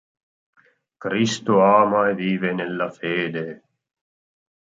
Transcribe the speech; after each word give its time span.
Cristo 1.03 1.53
ama 1.73 1.99
e 2.11 2.15
vive 2.19 2.51
nella 2.53 2.89
fede. 2.97 3.45